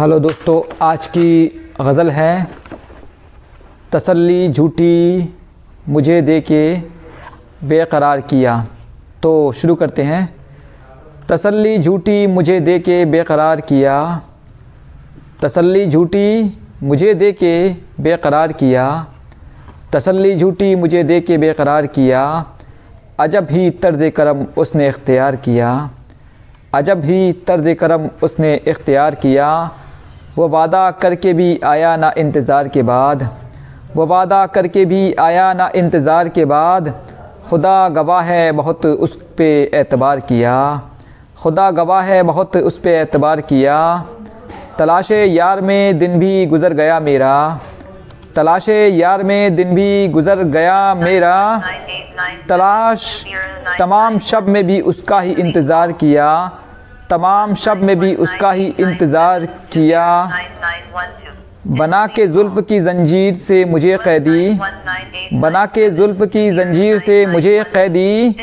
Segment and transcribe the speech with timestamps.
[0.00, 2.46] Hello दोस्तों, आज की गज़ल है,
[3.92, 5.34] तसल्ली झूठी
[5.88, 6.76] मुझे दे के
[7.68, 8.66] बेकरार किया।
[9.22, 10.34] तो शुरू करते हैं।
[11.28, 14.22] तसल्ली झूठी मुझे दे के बेकरार किया।
[15.42, 19.06] तसल्ली झूठी मुझे दे के बेकरार किया।
[19.92, 22.46] तसल्ली झूठी मुझे दे के बेकरार किया।
[23.18, 25.90] अजब ही तर्ज करम उसने इख्तियार किया।
[26.74, 29.70] अजब ही तर्ज करम उसने इख्तियार किया।
[30.36, 33.28] वो वादा करके भी आया ना इंतज़ार के बाद।
[33.96, 36.92] वो वादा करके भी आया ना इंतज़ार के बाद।
[37.50, 40.56] खुदा गवाह है बहुत उस पर एतबार किया।
[41.38, 43.78] खुदा गवाह है बहुत उस पर एतबार किया।
[44.78, 47.60] तलाश यार में दिन भी गुज़र गया मेरा।
[48.36, 51.62] तलाश यार में दिन भी गुज़र गया मेरा।
[52.48, 53.24] तलाश
[53.78, 56.30] तमाम शब में भी उसका ही इंतज़ार किया।
[57.10, 60.30] तमाम शब में भी उसका ही इंतज़ार किया।
[61.68, 64.58] बना के जुल्फ़ की जंजीर से मुझे कैदी।
[65.34, 68.36] बना के जुल्फ़ की जंजीर से मुझे कैदी।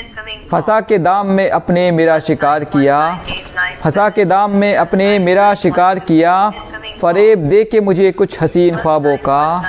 [0.52, 3.00] फंसा के दाम में अपने मेरा शिकार किया।
[3.84, 6.36] फंसा के दाम में अपने मेरा शिकार किया।
[7.02, 9.64] फ़रेब दे के मुझे कुछ हसीन ख्वाबों का।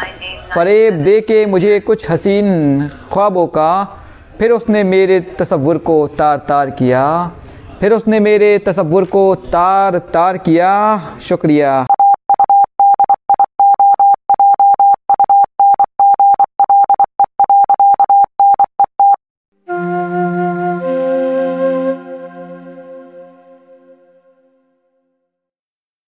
[0.55, 3.73] फ़रेब दे के मुझे कुछ हसीन ख्वाबों का।
[4.39, 7.05] फिर उसने मेरे तस्वुर को तार तार किया।
[7.81, 10.71] फिर उसने मेरे तस्वुर को तार तार किया।
[11.23, 11.87] शुक्रिया।